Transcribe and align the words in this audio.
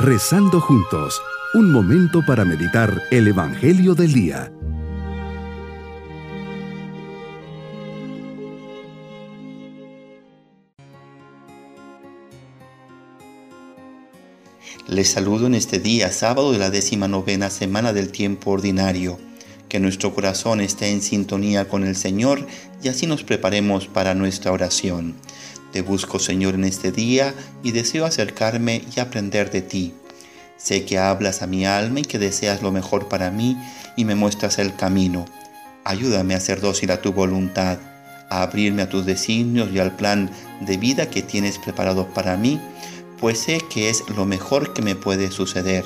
Rezando 0.00 0.60
juntos, 0.60 1.20
un 1.54 1.72
momento 1.72 2.24
para 2.24 2.44
meditar 2.44 3.02
el 3.10 3.26
Evangelio 3.26 3.96
del 3.96 4.12
Día. 4.12 4.52
Les 14.86 15.08
saludo 15.08 15.48
en 15.48 15.56
este 15.56 15.80
día, 15.80 16.12
sábado 16.12 16.52
de 16.52 16.58
la 16.58 16.70
décima 16.70 17.08
novena 17.08 17.50
semana 17.50 17.92
del 17.92 18.12
tiempo 18.12 18.52
ordinario. 18.52 19.18
Que 19.68 19.80
nuestro 19.80 20.14
corazón 20.14 20.60
esté 20.60 20.92
en 20.92 21.02
sintonía 21.02 21.68
con 21.68 21.82
el 21.84 21.96
Señor 21.96 22.46
y 22.84 22.88
así 22.88 23.08
nos 23.08 23.24
preparemos 23.24 23.88
para 23.88 24.14
nuestra 24.14 24.52
oración. 24.52 25.16
Te 25.72 25.82
busco, 25.82 26.18
Señor, 26.18 26.54
en 26.54 26.64
este 26.64 26.92
día 26.92 27.34
y 27.62 27.72
deseo 27.72 28.06
acercarme 28.06 28.82
y 28.94 29.00
aprender 29.00 29.50
de 29.50 29.62
ti. 29.62 29.94
Sé 30.56 30.84
que 30.84 30.98
hablas 30.98 31.42
a 31.42 31.46
mi 31.46 31.66
alma 31.66 32.00
y 32.00 32.02
que 32.02 32.18
deseas 32.18 32.62
lo 32.62 32.72
mejor 32.72 33.08
para 33.08 33.30
mí 33.30 33.56
y 33.96 34.04
me 34.04 34.14
muestras 34.14 34.58
el 34.58 34.74
camino. 34.74 35.26
Ayúdame 35.84 36.34
a 36.34 36.40
ser 36.40 36.60
dócil 36.60 36.90
a 36.90 37.00
tu 37.00 37.12
voluntad, 37.12 37.78
a 38.30 38.42
abrirme 38.42 38.82
a 38.82 38.88
tus 38.88 39.06
designios 39.06 39.70
y 39.72 39.78
al 39.78 39.94
plan 39.94 40.30
de 40.60 40.76
vida 40.76 41.10
que 41.10 41.22
tienes 41.22 41.58
preparado 41.58 42.08
para 42.12 42.36
mí, 42.36 42.60
pues 43.20 43.38
sé 43.38 43.60
que 43.70 43.90
es 43.90 44.02
lo 44.16 44.24
mejor 44.26 44.72
que 44.72 44.82
me 44.82 44.96
puede 44.96 45.30
suceder. 45.30 45.84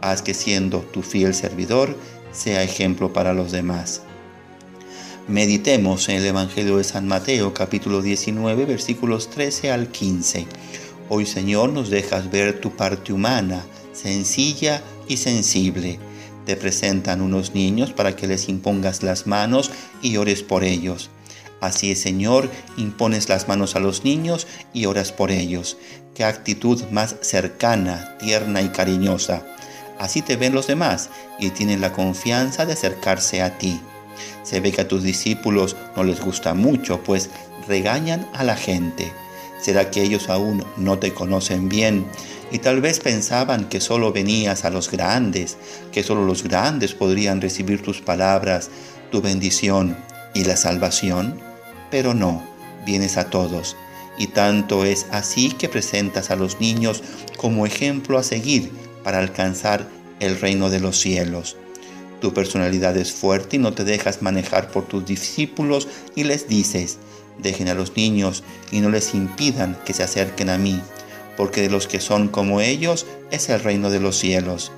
Haz 0.00 0.22
que 0.22 0.34
siendo 0.34 0.80
tu 0.80 1.02
fiel 1.02 1.34
servidor 1.34 1.96
sea 2.32 2.62
ejemplo 2.62 3.12
para 3.12 3.34
los 3.34 3.52
demás. 3.52 4.02
Meditemos 5.30 6.08
en 6.08 6.16
el 6.16 6.26
Evangelio 6.26 6.78
de 6.78 6.82
San 6.82 7.06
Mateo 7.06 7.54
capítulo 7.54 8.02
19 8.02 8.64
versículos 8.64 9.30
13 9.30 9.70
al 9.70 9.86
15. 9.86 10.44
Hoy 11.08 11.24
Señor 11.24 11.70
nos 11.70 11.88
dejas 11.88 12.32
ver 12.32 12.60
tu 12.60 12.74
parte 12.74 13.12
humana, 13.12 13.64
sencilla 13.92 14.82
y 15.06 15.18
sensible. 15.18 16.00
Te 16.46 16.56
presentan 16.56 17.20
unos 17.20 17.54
niños 17.54 17.92
para 17.92 18.16
que 18.16 18.26
les 18.26 18.48
impongas 18.48 19.04
las 19.04 19.28
manos 19.28 19.70
y 20.02 20.16
ores 20.16 20.42
por 20.42 20.64
ellos. 20.64 21.10
Así 21.60 21.92
es, 21.92 22.00
Señor, 22.00 22.50
impones 22.76 23.28
las 23.28 23.46
manos 23.46 23.76
a 23.76 23.80
los 23.80 24.02
niños 24.02 24.48
y 24.74 24.86
oras 24.86 25.12
por 25.12 25.30
ellos. 25.30 25.76
Qué 26.12 26.24
actitud 26.24 26.82
más 26.90 27.14
cercana, 27.20 28.18
tierna 28.18 28.62
y 28.62 28.70
cariñosa. 28.70 29.46
Así 29.96 30.22
te 30.22 30.34
ven 30.34 30.54
los 30.54 30.66
demás 30.66 31.08
y 31.38 31.50
tienen 31.50 31.80
la 31.80 31.92
confianza 31.92 32.66
de 32.66 32.72
acercarse 32.72 33.42
a 33.42 33.58
ti. 33.58 33.80
Se 34.42 34.60
ve 34.60 34.72
que 34.72 34.82
a 34.82 34.88
tus 34.88 35.02
discípulos 35.02 35.76
no 35.96 36.04
les 36.04 36.20
gusta 36.20 36.54
mucho, 36.54 37.02
pues 37.02 37.30
regañan 37.68 38.28
a 38.34 38.44
la 38.44 38.56
gente. 38.56 39.12
¿Será 39.60 39.90
que 39.90 40.02
ellos 40.02 40.28
aún 40.28 40.64
no 40.76 40.98
te 40.98 41.12
conocen 41.12 41.68
bien? 41.68 42.06
Y 42.50 42.58
tal 42.58 42.80
vez 42.80 42.98
pensaban 42.98 43.68
que 43.68 43.80
solo 43.80 44.12
venías 44.12 44.64
a 44.64 44.70
los 44.70 44.90
grandes, 44.90 45.56
que 45.92 46.02
solo 46.02 46.24
los 46.24 46.42
grandes 46.42 46.94
podrían 46.94 47.40
recibir 47.40 47.82
tus 47.82 48.00
palabras, 48.00 48.70
tu 49.10 49.20
bendición 49.20 49.96
y 50.34 50.44
la 50.44 50.56
salvación. 50.56 51.38
Pero 51.90 52.14
no, 52.14 52.42
vienes 52.86 53.16
a 53.18 53.30
todos. 53.30 53.76
Y 54.18 54.28
tanto 54.28 54.84
es 54.84 55.06
así 55.10 55.50
que 55.50 55.68
presentas 55.68 56.30
a 56.30 56.36
los 56.36 56.60
niños 56.60 57.02
como 57.36 57.66
ejemplo 57.66 58.18
a 58.18 58.22
seguir 58.22 58.70
para 59.04 59.18
alcanzar 59.18 59.86
el 60.18 60.38
reino 60.38 60.70
de 60.70 60.80
los 60.80 60.98
cielos. 60.98 61.56
Tu 62.20 62.34
personalidad 62.34 62.96
es 62.96 63.12
fuerte 63.12 63.56
y 63.56 63.58
no 63.58 63.72
te 63.72 63.84
dejas 63.84 64.22
manejar 64.22 64.70
por 64.70 64.86
tus 64.86 65.04
discípulos 65.06 65.88
y 66.14 66.24
les 66.24 66.48
dices, 66.48 66.98
dejen 67.38 67.68
a 67.68 67.74
los 67.74 67.96
niños 67.96 68.44
y 68.70 68.80
no 68.80 68.90
les 68.90 69.14
impidan 69.14 69.78
que 69.84 69.94
se 69.94 70.02
acerquen 70.02 70.50
a 70.50 70.58
mí, 70.58 70.80
porque 71.36 71.62
de 71.62 71.70
los 71.70 71.86
que 71.86 72.00
son 72.00 72.28
como 72.28 72.60
ellos 72.60 73.06
es 73.30 73.48
el 73.48 73.60
reino 73.60 73.90
de 73.90 74.00
los 74.00 74.16
cielos. 74.16 74.72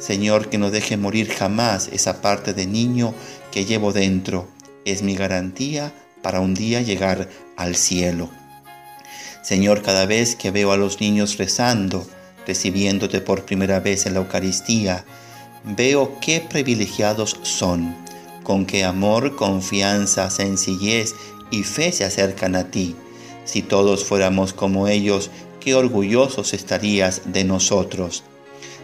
Señor, 0.00 0.48
que 0.48 0.58
no 0.58 0.70
deje 0.70 0.96
morir 0.96 1.30
jamás 1.30 1.88
esa 1.92 2.22
parte 2.22 2.54
de 2.54 2.66
niño 2.66 3.14
que 3.52 3.66
llevo 3.66 3.92
dentro. 3.92 4.48
Es 4.86 5.02
mi 5.02 5.14
garantía 5.14 5.92
para 6.22 6.40
un 6.40 6.54
día 6.54 6.80
llegar 6.80 7.28
al 7.56 7.76
cielo. 7.76 8.30
Señor, 9.42 9.82
cada 9.82 10.06
vez 10.06 10.36
que 10.36 10.50
veo 10.50 10.72
a 10.72 10.78
los 10.78 11.00
niños 11.00 11.36
rezando, 11.36 12.06
recibiéndote 12.46 13.20
por 13.20 13.44
primera 13.44 13.80
vez 13.80 14.06
en 14.06 14.14
la 14.14 14.20
Eucaristía, 14.20 15.04
veo 15.64 16.18
qué 16.20 16.40
privilegiados 16.40 17.38
son, 17.42 17.96
con 18.42 18.66
qué 18.66 18.84
amor, 18.84 19.36
confianza, 19.36 20.30
sencillez 20.30 21.14
y 21.50 21.62
fe 21.62 21.92
se 21.92 22.04
acercan 22.04 22.56
a 22.56 22.70
ti. 22.70 22.96
Si 23.44 23.62
todos 23.62 24.04
fuéramos 24.04 24.52
como 24.52 24.88
ellos, 24.88 25.30
qué 25.60 25.74
orgullosos 25.74 26.54
estarías 26.54 27.32
de 27.32 27.44
nosotros. 27.44 28.22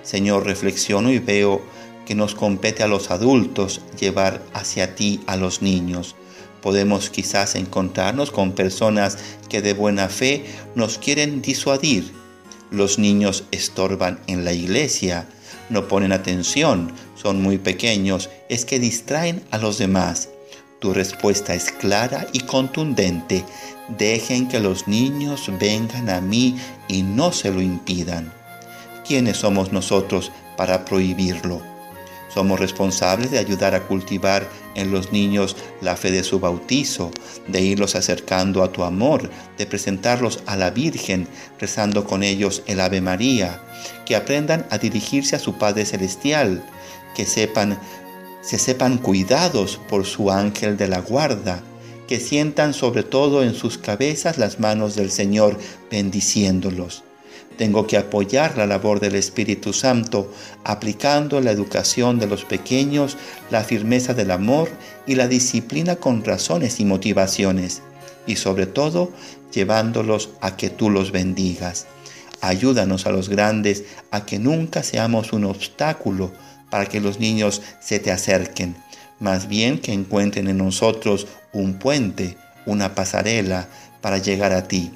Señor, 0.02 0.44
reflexiono 0.44 1.10
y 1.10 1.18
veo 1.18 1.62
que 2.04 2.14
nos 2.14 2.34
compete 2.34 2.82
a 2.82 2.88
los 2.88 3.10
adultos 3.10 3.80
llevar 3.98 4.42
hacia 4.54 4.94
ti 4.94 5.20
a 5.26 5.36
los 5.36 5.62
niños. 5.62 6.14
Podemos 6.62 7.10
quizás 7.10 7.54
encontrarnos 7.54 8.30
con 8.30 8.52
personas 8.52 9.18
que 9.48 9.62
de 9.62 9.72
buena 9.74 10.08
fe 10.08 10.44
nos 10.74 10.98
quieren 10.98 11.42
disuadir. 11.42 12.12
Los 12.70 12.98
niños 12.98 13.44
estorban 13.50 14.20
en 14.26 14.44
la 14.44 14.52
iglesia, 14.52 15.28
no 15.68 15.88
ponen 15.88 16.12
atención, 16.12 16.92
son 17.14 17.42
muy 17.42 17.58
pequeños, 17.58 18.30
es 18.48 18.64
que 18.64 18.78
distraen 18.78 19.42
a 19.50 19.58
los 19.58 19.78
demás. 19.78 20.28
Tu 20.78 20.92
respuesta 20.92 21.54
es 21.54 21.72
clara 21.72 22.26
y 22.32 22.40
contundente. 22.40 23.44
Dejen 23.98 24.48
que 24.48 24.60
los 24.60 24.86
niños 24.86 25.50
vengan 25.58 26.10
a 26.10 26.20
mí 26.20 26.58
y 26.88 27.02
no 27.02 27.32
se 27.32 27.50
lo 27.50 27.62
impidan. 27.62 28.32
¿Quiénes 29.06 29.38
somos 29.38 29.72
nosotros 29.72 30.32
para 30.56 30.84
prohibirlo? 30.84 31.62
Somos 32.32 32.60
responsables 32.60 33.30
de 33.30 33.38
ayudar 33.38 33.74
a 33.74 33.84
cultivar 33.84 34.46
en 34.76 34.92
los 34.92 35.10
niños 35.10 35.56
la 35.80 35.96
fe 35.96 36.10
de 36.10 36.22
su 36.22 36.38
bautizo, 36.38 37.10
de 37.48 37.60
irlos 37.60 37.96
acercando 37.96 38.62
a 38.62 38.70
tu 38.70 38.84
amor, 38.84 39.30
de 39.58 39.66
presentarlos 39.66 40.42
a 40.46 40.56
la 40.56 40.70
Virgen, 40.70 41.26
rezando 41.58 42.04
con 42.04 42.22
ellos 42.22 42.62
el 42.66 42.80
Ave 42.80 43.00
María, 43.00 43.60
que 44.04 44.14
aprendan 44.14 44.66
a 44.70 44.78
dirigirse 44.78 45.34
a 45.34 45.40
su 45.40 45.54
Padre 45.58 45.84
Celestial, 45.84 46.64
que 47.16 47.26
sepan, 47.26 47.78
se 48.42 48.58
sepan 48.58 48.98
cuidados 48.98 49.80
por 49.88 50.04
su 50.06 50.30
ángel 50.30 50.76
de 50.76 50.88
la 50.88 51.00
guarda, 51.00 51.62
que 52.06 52.20
sientan 52.20 52.72
sobre 52.72 53.02
todo 53.02 53.42
en 53.42 53.54
sus 53.54 53.78
cabezas 53.78 54.38
las 54.38 54.60
manos 54.60 54.94
del 54.94 55.10
Señor 55.10 55.58
bendiciéndolos 55.90 57.05
tengo 57.56 57.86
que 57.86 57.96
apoyar 57.96 58.56
la 58.56 58.66
labor 58.66 59.00
del 59.00 59.14
Espíritu 59.14 59.72
Santo, 59.72 60.32
aplicando 60.64 61.40
la 61.40 61.50
educación 61.50 62.18
de 62.18 62.26
los 62.26 62.44
pequeños, 62.44 63.16
la 63.50 63.64
firmeza 63.64 64.14
del 64.14 64.30
amor 64.30 64.70
y 65.06 65.14
la 65.14 65.28
disciplina 65.28 65.96
con 65.96 66.24
razones 66.24 66.80
y 66.80 66.84
motivaciones, 66.84 67.82
y 68.26 68.36
sobre 68.36 68.66
todo 68.66 69.10
llevándolos 69.52 70.30
a 70.40 70.56
que 70.56 70.70
tú 70.70 70.90
los 70.90 71.12
bendigas. 71.12 71.86
Ayúdanos 72.40 73.06
a 73.06 73.10
los 73.10 73.28
grandes 73.28 73.84
a 74.10 74.26
que 74.26 74.38
nunca 74.38 74.82
seamos 74.82 75.32
un 75.32 75.44
obstáculo 75.44 76.32
para 76.70 76.86
que 76.86 77.00
los 77.00 77.18
niños 77.18 77.62
se 77.80 77.98
te 77.98 78.10
acerquen, 78.10 78.76
más 79.18 79.48
bien 79.48 79.78
que 79.78 79.92
encuentren 79.92 80.48
en 80.48 80.58
nosotros 80.58 81.26
un 81.52 81.78
puente, 81.78 82.36
una 82.66 82.94
pasarela 82.94 83.68
para 84.02 84.18
llegar 84.18 84.52
a 84.52 84.68
ti. 84.68 84.90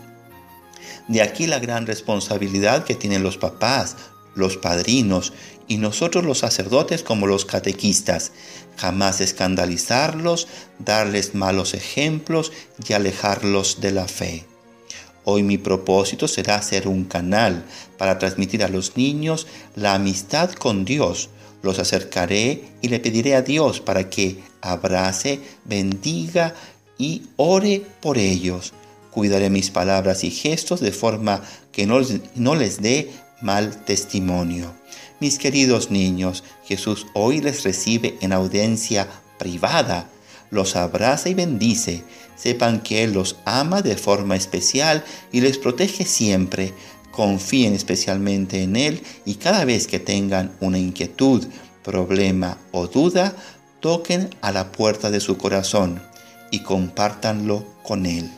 De 1.08 1.22
aquí 1.22 1.46
la 1.46 1.58
gran 1.58 1.86
responsabilidad 1.86 2.84
que 2.84 2.94
tienen 2.94 3.22
los 3.22 3.36
papás, 3.36 3.96
los 4.34 4.56
padrinos 4.56 5.32
y 5.68 5.78
nosotros 5.78 6.24
los 6.24 6.38
sacerdotes 6.38 7.02
como 7.02 7.26
los 7.26 7.44
catequistas. 7.44 8.32
Jamás 8.76 9.20
escandalizarlos, 9.20 10.48
darles 10.78 11.34
malos 11.34 11.74
ejemplos 11.74 12.52
y 12.88 12.92
alejarlos 12.92 13.80
de 13.80 13.92
la 13.92 14.08
fe. 14.08 14.44
Hoy 15.24 15.42
mi 15.42 15.58
propósito 15.58 16.28
será 16.28 16.60
ser 16.62 16.88
un 16.88 17.04
canal 17.04 17.64
para 17.98 18.18
transmitir 18.18 18.64
a 18.64 18.68
los 18.68 18.96
niños 18.96 19.46
la 19.76 19.94
amistad 19.94 20.50
con 20.52 20.84
Dios. 20.84 21.28
Los 21.62 21.78
acercaré 21.78 22.64
y 22.80 22.88
le 22.88 23.00
pediré 23.00 23.34
a 23.34 23.42
Dios 23.42 23.80
para 23.80 24.08
que 24.08 24.42
abrace, 24.62 25.40
bendiga 25.64 26.54
y 26.96 27.22
ore 27.36 27.82
por 28.00 28.16
ellos. 28.16 28.72
Cuidaré 29.10 29.50
mis 29.50 29.70
palabras 29.70 30.24
y 30.24 30.30
gestos 30.30 30.80
de 30.80 30.92
forma 30.92 31.42
que 31.72 31.86
no, 31.86 32.00
no 32.36 32.54
les 32.54 32.80
dé 32.80 33.10
mal 33.40 33.84
testimonio. 33.84 34.72
Mis 35.20 35.38
queridos 35.38 35.90
niños, 35.90 36.44
Jesús 36.64 37.06
hoy 37.14 37.40
les 37.40 37.62
recibe 37.64 38.16
en 38.20 38.32
audiencia 38.32 39.08
privada, 39.38 40.08
los 40.50 40.76
abraza 40.76 41.28
y 41.28 41.34
bendice. 41.34 42.04
Sepan 42.36 42.80
que 42.80 43.04
Él 43.04 43.12
los 43.12 43.36
ama 43.44 43.82
de 43.82 43.96
forma 43.96 44.36
especial 44.36 45.04
y 45.30 45.40
les 45.40 45.58
protege 45.58 46.04
siempre. 46.04 46.72
Confíen 47.10 47.74
especialmente 47.74 48.62
en 48.62 48.76
Él 48.76 49.02
y 49.24 49.34
cada 49.34 49.64
vez 49.64 49.86
que 49.86 49.98
tengan 49.98 50.52
una 50.60 50.78
inquietud, 50.78 51.46
problema 51.82 52.58
o 52.72 52.86
duda, 52.86 53.34
toquen 53.80 54.30
a 54.40 54.52
la 54.52 54.72
puerta 54.72 55.10
de 55.10 55.20
su 55.20 55.36
corazón 55.36 56.00
y 56.50 56.60
compártanlo 56.60 57.64
con 57.82 58.06
Él. 58.06 58.30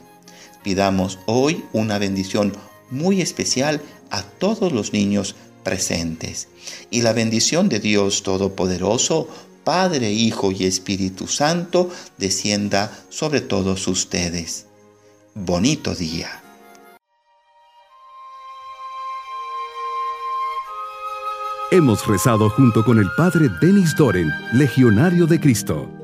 Pidamos 0.63 1.19
hoy 1.27 1.65
una 1.73 1.99
bendición 1.99 2.53
muy 2.91 3.21
especial 3.21 3.81
a 4.11 4.23
todos 4.23 4.73
los 4.73 4.93
niños 4.93 5.35
presentes. 5.65 6.49
Y 6.91 7.03
la 7.03 7.13
bendición 7.13 7.69
de 7.69 7.81
Dios 7.81 8.23
Todopoderoso, 8.23 9.29
Padre, 9.65 10.13
Hijo 10.13 10.53
y 10.53 10.65
Espíritu 10.65 11.27
Santo, 11.27 11.91
descienda 12.19 12.93
sobre 13.09 13.41
todos 13.41 13.87
ustedes. 13.89 14.67
Bonito 15.35 15.95
día. 15.95 16.43
Hemos 21.71 22.07
rezado 22.07 22.51
junto 22.51 22.85
con 22.85 22.99
el 22.99 23.09
Padre 23.17 23.49
Denis 23.63 23.97
Doren, 23.97 24.31
Legionario 24.53 25.27
de 25.27 25.41
Cristo. 25.41 26.02